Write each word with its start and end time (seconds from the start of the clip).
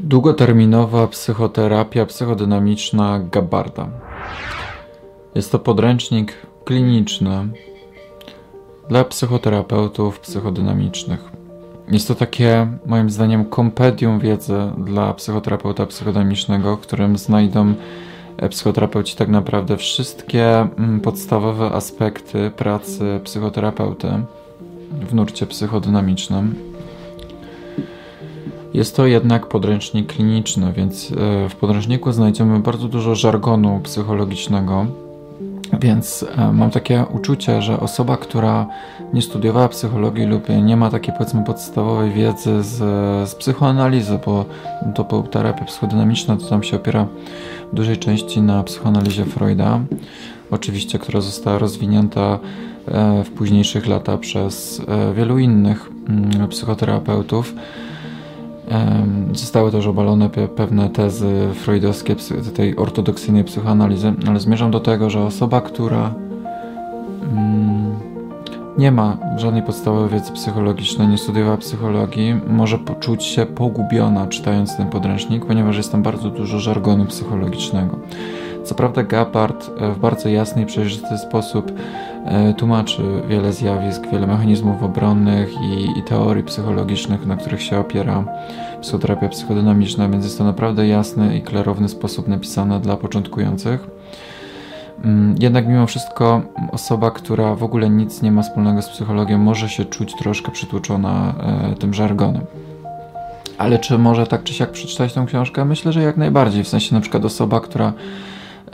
Długoterminowa 0.00 1.06
psychoterapia 1.06 2.06
psychodynamiczna 2.06 3.20
Gabarda. 3.32 3.88
Jest 5.34 5.52
to 5.52 5.58
podręcznik 5.58 6.32
kliniczny 6.64 7.48
dla 8.88 9.04
psychoterapeutów 9.04 10.20
psychodynamicznych. 10.20 11.20
Jest 11.90 12.08
to 12.08 12.14
takie, 12.14 12.66
moim 12.86 13.10
zdaniem, 13.10 13.44
kompedium 13.44 14.20
wiedzy 14.20 14.58
dla 14.78 15.14
psychoterapeuta 15.14 15.86
psychodynamicznego, 15.86 16.76
w 16.76 16.80
którym 16.80 17.18
znajdą 17.18 17.74
psychoterapeuci 18.50 19.16
tak 19.16 19.28
naprawdę 19.28 19.76
wszystkie 19.76 20.60
mm, 20.60 21.00
podstawowe 21.00 21.66
aspekty 21.66 22.50
pracy 22.56 23.20
psychoterapeuty 23.24 24.08
w 25.08 25.14
nurcie 25.14 25.46
psychodynamicznym. 25.46 26.73
Jest 28.74 28.96
to 28.96 29.06
jednak 29.06 29.46
podręcznik 29.46 30.12
kliniczny, 30.12 30.72
więc 30.72 31.12
e, 31.12 31.48
w 31.48 31.56
podręczniku 31.56 32.12
znajdziemy 32.12 32.60
bardzo 32.60 32.88
dużo 32.88 33.14
żargonu 33.14 33.80
psychologicznego. 33.82 34.86
Więc 35.80 36.24
e, 36.36 36.52
mam 36.52 36.70
takie 36.70 37.04
uczucie, 37.14 37.62
że 37.62 37.80
osoba, 37.80 38.16
która 38.16 38.66
nie 39.12 39.22
studiowała 39.22 39.68
psychologii 39.68 40.26
lub 40.26 40.48
nie 40.48 40.76
ma 40.76 40.90
takiej 40.90 41.14
powiedzmy 41.18 41.44
podstawowej 41.44 42.12
wiedzy 42.12 42.62
z, 42.62 42.76
z 43.30 43.34
psychoanalizy, 43.34 44.18
bo 44.26 44.44
to 44.94 45.22
terapia 45.22 45.64
psychodynamiczna 45.64 46.36
to 46.36 46.48
tam 46.48 46.62
się 46.62 46.76
opiera 46.76 47.06
w 47.72 47.74
dużej 47.76 47.96
części 47.96 48.42
na 48.42 48.62
psychoanalizie 48.62 49.24
Freuda, 49.24 49.80
oczywiście, 50.50 50.98
która 50.98 51.20
została 51.20 51.58
rozwinięta 51.58 52.38
e, 52.88 53.24
w 53.24 53.30
późniejszych 53.30 53.86
latach 53.86 54.20
przez 54.20 54.82
wielu 55.14 55.38
innych 55.38 55.90
mm, 56.08 56.48
psychoterapeutów. 56.48 57.54
Zostały 59.32 59.70
też 59.70 59.86
obalone 59.86 60.30
pewne 60.56 60.90
tezy 60.90 61.48
freudowskie 61.54 62.16
tej 62.54 62.76
ortodoksyjnej 62.76 63.44
psychoanalizy, 63.44 64.12
ale 64.28 64.40
zmierzam 64.40 64.70
do 64.70 64.80
tego, 64.80 65.10
że 65.10 65.22
osoba, 65.22 65.60
która 65.60 66.14
mm, 67.32 67.94
nie 68.78 68.92
ma 68.92 69.16
żadnej 69.36 69.62
podstawowej 69.62 70.08
wiedzy 70.08 70.32
psychologicznej, 70.32 71.08
nie 71.08 71.18
studiowała 71.18 71.56
psychologii, 71.56 72.40
może 72.46 72.78
poczuć 72.78 73.24
się 73.24 73.46
pogubiona 73.46 74.26
czytając 74.26 74.76
ten 74.76 74.88
podręcznik, 74.88 75.46
ponieważ 75.46 75.76
jest 75.76 75.92
tam 75.92 76.02
bardzo 76.02 76.30
dużo 76.30 76.58
żargonu 76.58 77.04
psychologicznego. 77.04 77.98
Co 78.64 78.74
prawda 78.74 79.02
Gapart 79.02 79.70
e, 79.80 79.92
w 79.92 79.98
bardzo 79.98 80.28
jasny 80.28 80.62
i 80.62 80.66
przejrzysty 80.66 81.18
sposób 81.18 81.72
tłumaczy 82.56 83.02
wiele 83.28 83.52
zjawisk, 83.52 84.02
wiele 84.12 84.26
mechanizmów 84.26 84.82
obronnych 84.82 85.52
i, 85.62 85.98
i 85.98 86.02
teorii 86.02 86.42
psychologicznych, 86.42 87.26
na 87.26 87.36
których 87.36 87.62
się 87.62 87.78
opiera 87.78 88.24
psychoterapia 88.80 89.28
psychodynamiczna, 89.28 90.08
więc 90.08 90.24
jest 90.24 90.38
to 90.38 90.44
naprawdę 90.44 90.88
jasny 90.88 91.36
i 91.36 91.42
klarowny 91.42 91.88
sposób 91.88 92.28
napisane 92.28 92.80
dla 92.80 92.96
początkujących. 92.96 93.86
Mm, 95.04 95.34
jednak 95.40 95.66
mimo 95.66 95.86
wszystko 95.86 96.42
osoba, 96.72 97.10
która 97.10 97.54
w 97.54 97.62
ogóle 97.62 97.90
nic 97.90 98.22
nie 98.22 98.32
ma 98.32 98.42
wspólnego 98.42 98.82
z 98.82 98.88
psychologią, 98.88 99.38
może 99.38 99.68
się 99.68 99.84
czuć 99.84 100.14
troszkę 100.14 100.52
przytłoczona 100.52 101.34
e, 101.72 101.74
tym 101.74 101.94
żargonem. 101.94 102.44
Ale 103.58 103.78
czy 103.78 103.98
może 103.98 104.26
tak 104.26 104.42
czy 104.42 104.54
siak 104.54 104.70
przeczytać 104.70 105.12
tą 105.12 105.26
książkę? 105.26 105.64
Myślę, 105.64 105.92
że 105.92 106.02
jak 106.02 106.16
najbardziej. 106.16 106.64
W 106.64 106.68
sensie 106.68 106.94
na 106.94 107.00
przykład 107.00 107.24
osoba, 107.24 107.60
która 107.60 107.92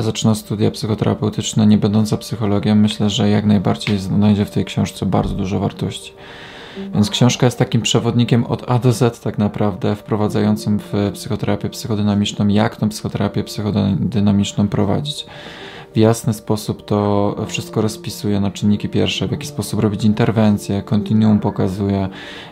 zaczyna 0.00 0.34
studia 0.34 0.70
psychoterapeutyczne, 0.70 1.66
nie 1.66 1.78
będąca 1.78 2.16
psychologiem, 2.16 2.80
myślę, 2.80 3.10
że 3.10 3.30
jak 3.30 3.44
najbardziej 3.44 3.98
znajdzie 3.98 4.44
w 4.44 4.50
tej 4.50 4.64
książce 4.64 5.06
bardzo 5.06 5.34
dużo 5.34 5.60
wartości. 5.60 6.12
Więc 6.94 7.10
książka 7.10 7.46
jest 7.46 7.58
takim 7.58 7.82
przewodnikiem 7.82 8.44
od 8.44 8.70
A 8.70 8.78
do 8.78 8.92
Z 8.92 9.20
tak 9.20 9.38
naprawdę, 9.38 9.96
wprowadzającym 9.96 10.78
w 10.78 11.10
psychoterapię 11.14 11.68
psychodynamiczną, 11.68 12.48
jak 12.48 12.76
tą 12.76 12.88
psychoterapię 12.88 13.44
psychodynamiczną 13.44 14.68
prowadzić 14.68 15.26
w 15.94 15.96
jasny 15.96 16.32
sposób 16.32 16.84
to 16.84 17.36
wszystko 17.48 17.80
rozpisuje 17.80 18.40
na 18.40 18.50
czynniki 18.50 18.88
pierwsze, 18.88 19.28
w 19.28 19.30
jaki 19.30 19.46
sposób 19.46 19.80
robić 19.80 20.04
interwencje, 20.04 20.82
kontinuum 20.82 21.38
pokazuje, 21.38 22.08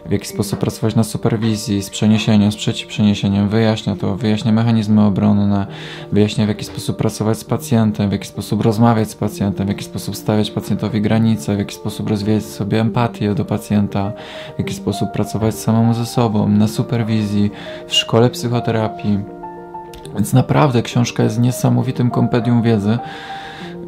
w 0.07 0.11
jaki 0.11 0.27
sposób 0.27 0.59
pracować 0.59 0.95
na 0.95 1.05
superwizji, 1.05 1.83
z 1.83 1.91
przeniesieniem, 1.91 2.53
z 2.53 2.57
przeciwprzeniesieniem, 2.57 3.49
wyjaśnia 3.49 3.97
to, 3.97 4.17
wyjaśnia 4.17 4.53
mechanizmy 4.53 5.05
obronne, 5.05 5.67
wyjaśnia 6.13 6.45
w 6.45 6.49
jaki 6.49 6.65
sposób 6.65 6.97
pracować 6.97 7.39
z 7.39 7.45
pacjentem, 7.45 8.09
w 8.09 8.13
jaki 8.13 8.27
sposób 8.27 8.63
rozmawiać 8.63 9.11
z 9.11 9.15
pacjentem, 9.15 9.67
w 9.67 9.69
jaki 9.69 9.85
sposób 9.85 10.17
stawiać 10.17 10.51
pacjentowi 10.51 11.01
granice, 11.01 11.57
w 11.57 11.59
jaki 11.59 11.75
sposób 11.75 12.09
rozwijać 12.09 12.45
sobie 12.45 12.81
empatię 12.81 13.35
do 13.35 13.45
pacjenta, 13.45 14.13
w 14.57 14.59
jaki 14.59 14.75
sposób 14.75 15.13
pracować 15.13 15.55
samemu 15.55 15.95
ze 15.95 16.07
sobą, 16.07 16.49
na 16.49 16.69
superwizji, 16.69 17.51
w 17.87 17.95
szkole 17.95 18.31
psychoterapii 18.31 19.40
więc 20.15 20.33
naprawdę 20.33 20.83
książka 20.83 21.23
jest 21.23 21.41
niesamowitym 21.41 22.11
kompedium 22.11 22.63
wiedzy. 22.63 22.99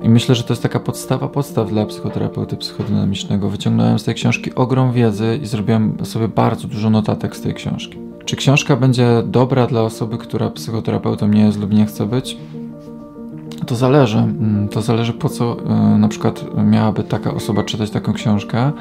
I 0.02 0.08
myślę, 0.08 0.34
że 0.34 0.42
to 0.42 0.52
jest 0.52 0.62
taka 0.62 0.80
podstawa 0.80 1.28
podstaw 1.28 1.68
dla 1.68 1.86
psychoterapeuty 1.86 2.56
psychodynamicznego. 2.56 3.48
Wyciągnąłem 3.48 3.98
z 3.98 4.04
tej 4.04 4.14
książki 4.14 4.54
ogrom 4.54 4.92
wiedzy 4.92 5.38
i 5.42 5.46
zrobiłem 5.46 5.96
sobie 6.04 6.28
bardzo 6.28 6.68
dużo 6.68 6.90
notatek 6.90 7.36
z 7.36 7.40
tej 7.40 7.54
książki. 7.54 7.98
Czy 8.24 8.36
książka 8.36 8.76
będzie 8.76 9.22
dobra 9.26 9.66
dla 9.66 9.82
osoby, 9.82 10.18
która 10.18 10.50
psychoterapeutą 10.50 11.28
nie 11.28 11.44
jest 11.44 11.60
lub 11.60 11.72
nie 11.72 11.86
chce 11.86 12.06
być? 12.06 12.36
To 13.66 13.76
zależy. 13.76 14.18
Mm, 14.18 14.68
to 14.68 14.82
zależy 14.82 15.12
po 15.12 15.28
co 15.28 15.56
y, 15.94 15.98
na 15.98 16.08
przykład 16.08 16.44
miałaby 16.64 17.04
taka 17.04 17.34
osoba 17.34 17.64
czytać 17.64 17.90
taką 17.90 18.12
książkę. 18.12 18.72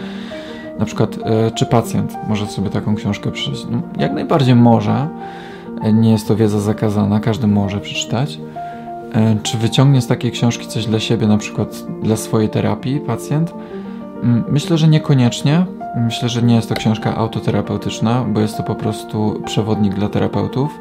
Na 0.79 0.85
przykład, 0.85 1.17
y, 1.17 1.51
czy 1.55 1.65
pacjent 1.65 2.17
może 2.27 2.47
sobie 2.47 2.69
taką 2.69 2.95
książkę 2.95 3.31
przeczytać? 3.31 3.65
No, 3.71 3.81
jak 3.97 4.13
najbardziej 4.13 4.55
może 4.55 5.07
nie 5.89 6.11
jest 6.11 6.27
to 6.27 6.35
wiedza 6.35 6.59
zakazana, 6.59 7.19
każdy 7.19 7.47
może 7.47 7.79
przeczytać. 7.79 8.39
E, 9.13 9.35
czy 9.43 9.57
wyciągnie 9.57 10.01
z 10.01 10.07
takiej 10.07 10.31
książki 10.31 10.67
coś 10.67 10.85
dla 10.85 10.99
siebie, 10.99 11.27
na 11.27 11.37
przykład 11.37 11.85
dla 12.03 12.17
swojej 12.17 12.49
terapii 12.49 12.99
pacjent? 12.99 13.53
Mm, 14.23 14.43
myślę, 14.49 14.77
że 14.77 14.87
niekoniecznie. 14.87 15.65
Myślę, 15.95 16.29
że 16.29 16.41
nie 16.41 16.55
jest 16.55 16.69
to 16.69 16.75
książka 16.75 17.15
autoterapeutyczna, 17.15 18.25
bo 18.33 18.39
jest 18.39 18.57
to 18.57 18.63
po 18.63 18.75
prostu 18.75 19.41
przewodnik 19.45 19.93
dla 19.93 20.09
terapeutów. 20.09 20.79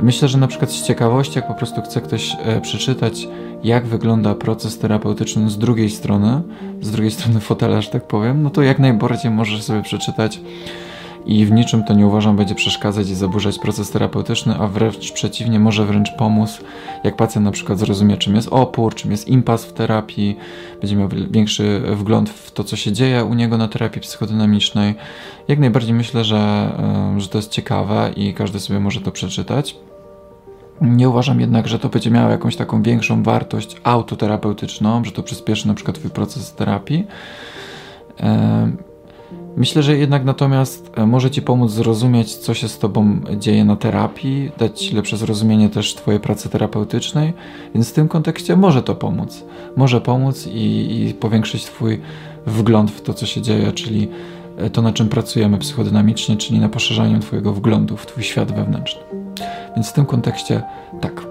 Myślę, 0.00 0.28
że 0.28 0.38
na 0.38 0.46
przykład 0.46 0.70
z 0.70 0.82
ciekawości, 0.82 1.38
jak 1.38 1.48
po 1.48 1.54
prostu 1.54 1.82
chce 1.82 2.00
ktoś 2.00 2.36
e, 2.44 2.60
przeczytać, 2.60 3.28
jak 3.64 3.86
wygląda 3.86 4.34
proces 4.34 4.78
terapeutyczny 4.78 5.50
z 5.50 5.58
drugiej 5.58 5.90
strony, 5.90 6.42
z 6.80 6.90
drugiej 6.90 7.10
strony 7.10 7.40
fotela, 7.40 7.80
że 7.80 7.90
tak 7.90 8.06
powiem, 8.06 8.42
no 8.42 8.50
to 8.50 8.62
jak 8.62 8.78
najbardziej 8.78 9.30
możesz 9.30 9.62
sobie 9.62 9.82
przeczytać 9.82 10.40
i 11.28 11.46
w 11.46 11.52
niczym 11.52 11.84
to 11.84 11.94
nie 11.94 12.06
uważam 12.06 12.36
będzie 12.36 12.54
przeszkadzać 12.54 13.10
i 13.10 13.14
zaburzać 13.14 13.58
proces 13.58 13.90
terapeutyczny, 13.90 14.54
a 14.58 14.66
wręcz 14.66 15.12
przeciwnie, 15.12 15.60
może 15.60 15.84
wręcz 15.84 16.10
pomóc, 16.10 16.60
jak 17.04 17.16
pacjent 17.16 17.44
na 17.44 17.50
przykład 17.50 17.78
zrozumie, 17.78 18.16
czym 18.16 18.34
jest 18.36 18.48
opór, 18.50 18.94
czym 18.94 19.10
jest 19.10 19.28
impas 19.28 19.64
w 19.64 19.72
terapii, 19.72 20.36
będzie 20.80 20.96
miał 20.96 21.08
większy 21.30 21.82
wgląd 21.96 22.30
w 22.30 22.50
to, 22.50 22.64
co 22.64 22.76
się 22.76 22.92
dzieje 22.92 23.24
u 23.24 23.34
niego 23.34 23.58
na 23.58 23.68
terapii 23.68 24.00
psychodynamicznej. 24.00 24.94
Jak 25.48 25.58
najbardziej 25.58 25.94
myślę, 25.94 26.24
że, 26.24 26.72
że 27.16 27.28
to 27.28 27.38
jest 27.38 27.50
ciekawe 27.50 28.10
i 28.16 28.34
każdy 28.34 28.60
sobie 28.60 28.80
może 28.80 29.00
to 29.00 29.12
przeczytać. 29.12 29.76
Nie 30.80 31.08
uważam 31.08 31.40
jednak, 31.40 31.68
że 31.68 31.78
to 31.78 31.88
będzie 31.88 32.10
miało 32.10 32.30
jakąś 32.30 32.56
taką 32.56 32.82
większą 32.82 33.22
wartość 33.22 33.76
autoterapeutyczną, 33.84 35.04
że 35.04 35.12
to 35.12 35.22
przyspieszy 35.22 35.68
na 35.68 35.74
przykład 35.74 35.98
twój 35.98 36.10
proces 36.10 36.54
terapii. 36.54 37.06
Myślę, 39.58 39.82
że 39.82 39.96
jednak 39.96 40.24
natomiast 40.24 40.90
e, 40.96 41.06
może 41.06 41.30
Ci 41.30 41.42
pomóc 41.42 41.70
zrozumieć, 41.70 42.36
co 42.36 42.54
się 42.54 42.68
z 42.68 42.78
Tobą 42.78 43.20
dzieje 43.36 43.64
na 43.64 43.76
terapii, 43.76 44.50
dać 44.58 44.92
lepsze 44.92 45.16
zrozumienie 45.16 45.68
też 45.68 45.94
Twojej 45.94 46.20
pracy 46.20 46.48
terapeutycznej, 46.48 47.32
więc 47.74 47.90
w 47.90 47.92
tym 47.92 48.08
kontekście 48.08 48.56
może 48.56 48.82
to 48.82 48.94
pomóc. 48.94 49.44
Może 49.76 50.00
pomóc 50.00 50.46
i, 50.46 51.06
i 51.08 51.14
powiększyć 51.14 51.64
Twój 51.64 52.00
wgląd 52.46 52.90
w 52.90 53.00
to, 53.00 53.14
co 53.14 53.26
się 53.26 53.42
dzieje, 53.42 53.72
czyli 53.72 54.08
e, 54.58 54.70
to, 54.70 54.82
na 54.82 54.92
czym 54.92 55.08
pracujemy 55.08 55.58
psychodynamicznie, 55.58 56.36
czyli 56.36 56.60
na 56.60 56.68
poszerzaniu 56.68 57.20
Twojego 57.20 57.52
wglądu 57.52 57.96
w 57.96 58.06
Twój 58.06 58.22
świat 58.22 58.52
wewnętrzny. 58.52 59.00
Więc 59.76 59.88
w 59.88 59.92
tym 59.92 60.06
kontekście 60.06 60.62
tak. 61.00 61.27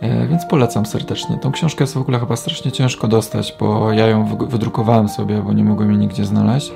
E, 0.00 0.26
więc 0.26 0.46
polecam 0.46 0.86
serdecznie. 0.86 1.38
Tą 1.38 1.52
książkę 1.52 1.84
jest 1.84 1.94
w 1.94 2.00
ogóle 2.00 2.18
chyba 2.18 2.36
strasznie 2.36 2.72
ciężko 2.72 3.08
dostać, 3.08 3.56
bo 3.60 3.92
ja 3.92 4.06
ją 4.06 4.36
wydrukowałem 4.36 5.08
sobie, 5.08 5.42
bo 5.42 5.52
nie 5.52 5.64
mogłem 5.64 5.90
jej 5.90 5.98
nigdzie 5.98 6.24
znaleźć. 6.24 6.72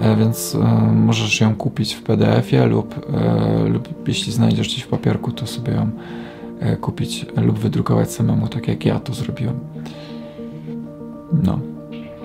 E, 0.00 0.16
więc 0.16 0.54
e, 0.54 0.58
możesz 0.92 1.40
ją 1.40 1.56
kupić 1.56 1.94
w 1.94 2.02
PDF-ie 2.02 2.66
lub, 2.66 2.94
lub 3.68 4.08
jeśli 4.08 4.32
znajdziesz 4.32 4.68
gdzieś 4.68 4.82
w 4.82 4.88
papierku, 4.88 5.32
to 5.32 5.46
sobie 5.46 5.72
ją 5.72 5.90
kupić 6.80 7.26
lub 7.36 7.58
wydrukować 7.58 8.12
samemu, 8.12 8.48
tak 8.48 8.68
jak 8.68 8.84
ja 8.84 9.00
to 9.00 9.14
zrobiłem. 9.14 9.58
No, 11.42 11.58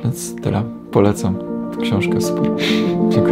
więc 0.04 0.42
tyle. 0.42 0.64
Polecam 0.92 1.36
książkę, 1.82 2.22
super. 2.22 2.52
Dziękuję. 3.14 3.31